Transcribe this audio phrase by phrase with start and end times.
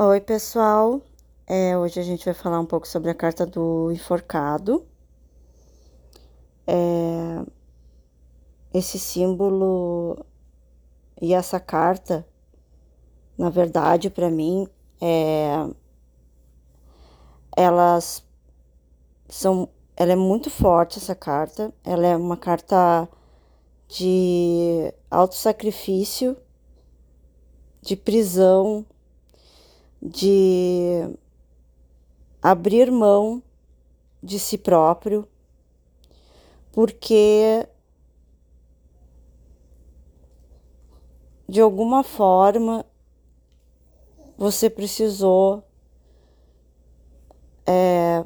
[0.00, 1.02] Oi, pessoal.
[1.44, 4.86] É, hoje a gente vai falar um pouco sobre a carta do enforcado.
[6.64, 7.44] É,
[8.72, 10.24] esse símbolo
[11.20, 12.24] e essa carta,
[13.36, 14.68] na verdade, para mim,
[15.00, 15.68] é,
[17.56, 18.24] elas
[19.28, 19.68] são.
[19.96, 21.74] Ela é muito forte, essa carta.
[21.82, 23.08] Ela é uma carta
[23.88, 26.36] de autossacrifício,
[27.82, 28.86] de prisão
[30.00, 31.16] de
[32.42, 33.42] abrir mão
[34.22, 35.28] de si próprio,
[36.72, 37.68] porque
[41.48, 42.84] de alguma forma
[44.36, 45.64] você precisou
[47.66, 48.24] é,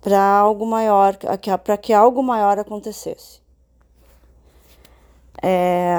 [0.00, 1.16] para algo maior,
[1.64, 3.42] para que algo maior acontecesse.
[5.42, 5.96] É,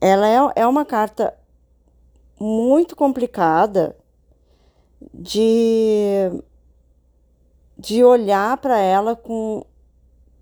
[0.00, 1.34] ela é, é uma carta
[2.38, 3.96] muito complicada
[5.12, 6.30] de,
[7.78, 9.64] de olhar para ela com,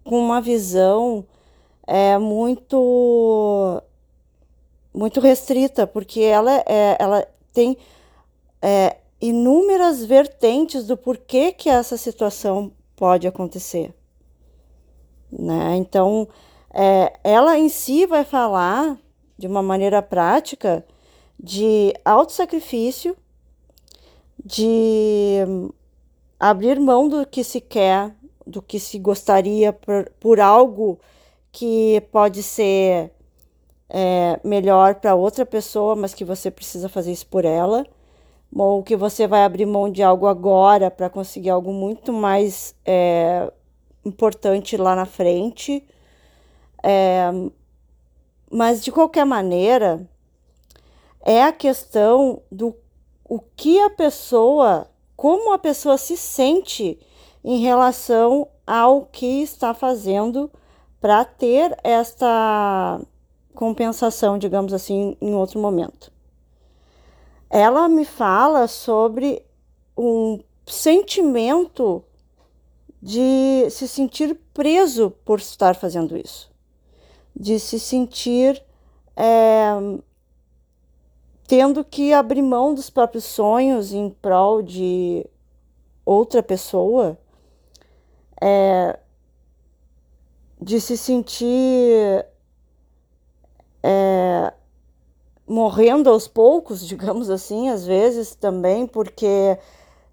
[0.04, 1.26] com uma visão
[1.86, 3.82] é, muito
[4.94, 7.78] muito restrita, porque ela, é, ela tem
[8.60, 13.94] é, inúmeras vertentes do porquê que essa situação pode acontecer.
[15.30, 15.76] Né?
[15.76, 16.28] Então,
[16.72, 18.98] é, ela em si vai falar
[19.38, 20.84] de uma maneira prática
[21.42, 23.16] de autossacrifício,
[24.44, 25.38] de
[26.38, 28.14] abrir mão do que se quer,
[28.46, 30.98] do que se gostaria por, por algo
[31.50, 33.10] que pode ser
[33.88, 37.84] é, melhor para outra pessoa, mas que você precisa fazer isso por ela,
[38.54, 43.52] ou que você vai abrir mão de algo agora para conseguir algo muito mais é,
[44.04, 45.84] importante lá na frente.
[46.82, 47.30] É,
[48.50, 50.06] mas de qualquer maneira,
[51.22, 52.74] é a questão do
[53.24, 56.98] o que a pessoa, como a pessoa se sente
[57.42, 60.50] em relação ao que está fazendo
[61.00, 63.00] para ter esta
[63.54, 66.12] compensação, digamos assim, em outro momento.
[67.48, 69.44] Ela me fala sobre
[69.96, 72.04] um sentimento
[73.00, 76.50] de se sentir preso por estar fazendo isso,
[77.34, 78.62] de se sentir
[79.16, 79.72] é,
[81.46, 85.26] tendo que abrir mão dos próprios sonhos em prol de
[86.04, 87.18] outra pessoa,
[88.40, 88.98] é,
[90.60, 92.26] de se sentir
[93.82, 94.52] é,
[95.46, 99.58] morrendo aos poucos, digamos assim, às vezes também, porque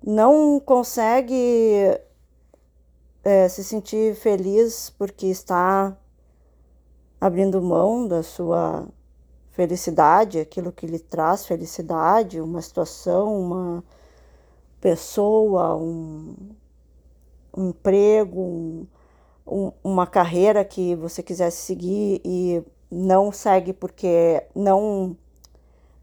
[0.04, 2.00] não consegue
[3.24, 5.96] é, se sentir feliz porque está
[7.20, 8.88] abrindo mão da sua
[9.60, 13.84] felicidade, aquilo que lhe traz felicidade, uma situação, uma
[14.80, 16.34] pessoa, um,
[17.58, 18.88] um emprego, um,
[19.46, 25.18] um, uma carreira que você quisesse seguir e não segue porque não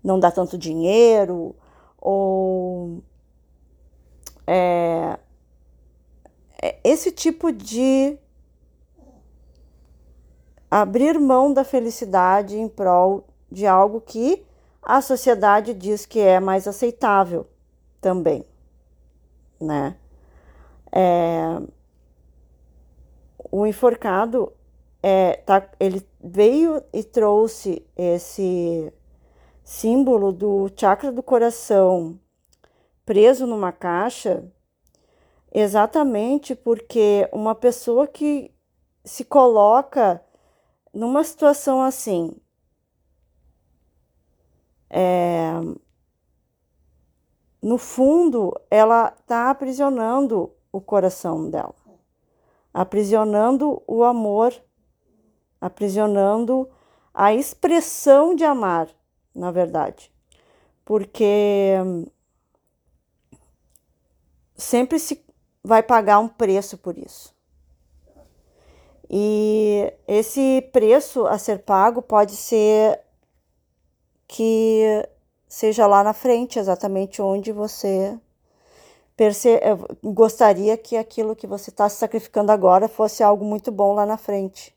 [0.05, 1.57] não dá tanto dinheiro
[1.99, 3.03] ou
[4.47, 5.19] é,
[6.63, 8.19] é esse tipo de
[10.71, 14.45] abrir mão da felicidade em prol de algo que
[14.83, 17.47] a sociedade diz que é mais aceitável
[18.01, 18.45] também,
[19.61, 19.97] né?
[20.93, 21.61] É,
[23.51, 24.53] o enforcado
[25.03, 28.93] é, tá, ele veio e trouxe esse
[29.65, 32.19] símbolo do chakra do coração
[33.05, 34.45] preso numa caixa
[35.53, 38.53] exatamente porque uma pessoa que
[39.05, 40.23] se coloca
[40.93, 42.37] numa situação assim
[44.89, 45.53] é,
[47.63, 51.75] no fundo, ela está aprisionando o coração dela,
[52.73, 54.55] aprisionando o amor,
[55.61, 56.69] aprisionando
[57.13, 58.89] a expressão de amar,
[59.35, 60.13] na verdade,
[60.85, 61.75] porque
[64.55, 65.25] sempre se
[65.65, 67.35] vai pagar um preço por isso.
[69.09, 73.01] E esse preço a ser pago pode ser
[74.27, 75.09] que
[75.49, 78.19] seja lá na frente, exatamente onde você
[79.19, 79.31] eh,
[80.03, 84.17] gostaria que aquilo que você está se sacrificando agora fosse algo muito bom lá na
[84.17, 84.77] frente.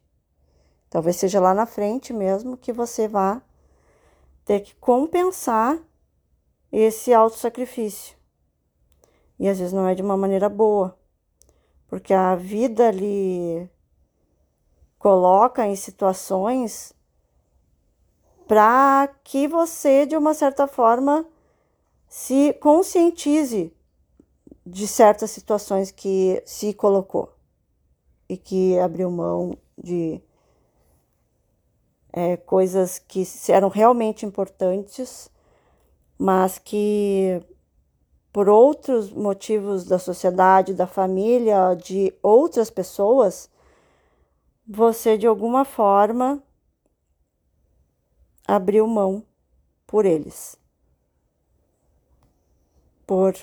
[0.90, 3.42] Talvez seja lá na frente mesmo que você vá
[4.46, 5.78] ter que compensar
[6.72, 8.18] esse auto sacrifício.
[9.38, 10.98] E às vezes não é de uma maneira boa,
[11.88, 13.69] porque a vida lhe
[14.98, 16.94] coloca em situações
[18.50, 21.24] para que você, de uma certa forma,
[22.07, 23.72] se conscientize
[24.66, 27.31] de certas situações que se colocou
[28.28, 30.19] e que abriu mão de
[32.12, 35.30] é, coisas que eram realmente importantes,
[36.18, 37.40] mas que
[38.34, 43.48] por outros motivos da sociedade, da família, de outras pessoas,
[44.68, 46.42] você de alguma forma
[48.56, 49.24] abriu mão
[49.86, 50.57] por eles.
[53.06, 53.36] Por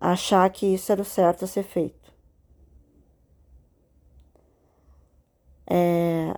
[0.00, 2.12] achar que isso era o certo a ser feito.
[5.66, 6.34] É,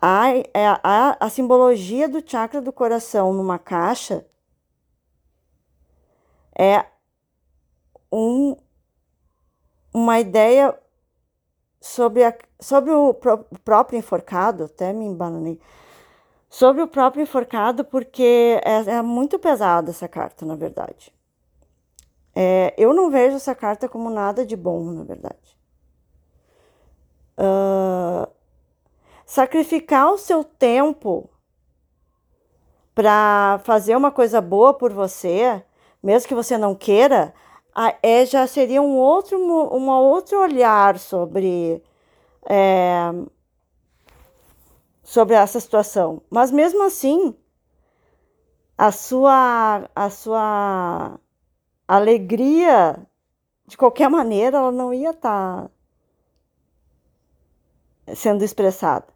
[0.00, 4.26] a, é, a, a simbologia do chakra do coração numa caixa
[6.58, 6.84] é
[8.12, 8.56] um,
[9.92, 10.78] uma ideia
[11.80, 15.58] sobre, a, sobre o, pro, o próprio enforcado, até me embananei,
[16.48, 21.12] sobre o próprio enforcado, porque é, é muito pesada essa carta, na verdade.
[22.34, 25.58] É, eu não vejo essa carta como nada de bom, na verdade.
[27.38, 28.30] Uh,
[29.24, 31.30] sacrificar o seu tempo
[32.94, 35.64] para fazer uma coisa boa por você,
[36.02, 37.32] mesmo que você não queira,
[38.02, 41.82] é, já seria um outro, um outro olhar sobre,
[42.44, 43.10] é,
[45.02, 46.22] sobre essa situação.
[46.30, 47.34] Mas mesmo assim,
[48.76, 51.18] a sua, a sua
[51.86, 53.06] alegria,
[53.66, 55.70] de qualquer maneira, ela não ia estar
[58.04, 59.06] tá sendo expressada.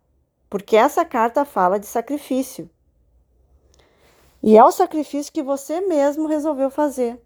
[0.49, 2.71] Porque essa carta fala de sacrifício.
[4.43, 7.24] E é o sacrifício que você mesmo resolveu fazer.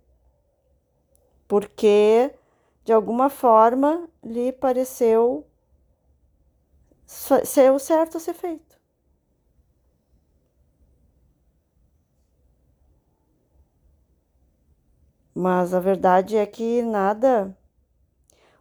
[1.48, 2.30] Porque,
[2.84, 5.46] de alguma forma, lhe pareceu
[7.44, 8.78] ser o certo a ser feito.
[15.34, 17.56] Mas a verdade é que nada.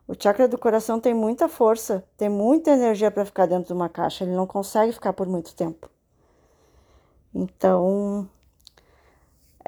[0.07, 3.89] O chakra do coração tem muita força, tem muita energia para ficar dentro de uma
[3.89, 5.89] caixa, ele não consegue ficar por muito tempo.
[7.33, 8.29] Então,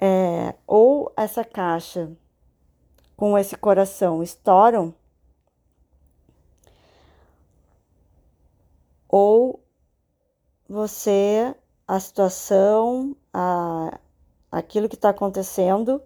[0.01, 2.11] é, ou essa caixa
[3.19, 4.95] com esse coração estouram,
[9.09, 9.61] ou
[10.69, 11.53] você,
[11.85, 13.99] a situação, a,
[14.49, 16.01] aquilo que está acontecendo,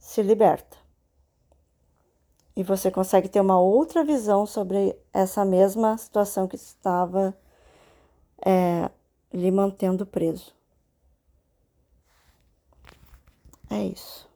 [0.00, 0.76] se liberta.
[2.56, 7.32] E você consegue ter uma outra visão sobre essa mesma situação que estava
[8.44, 8.90] é,
[9.32, 10.52] lhe mantendo preso.
[13.70, 14.31] É isso.